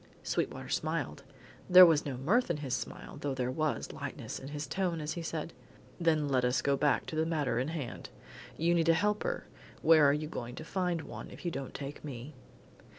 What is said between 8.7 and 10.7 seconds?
need a helper; where are you going to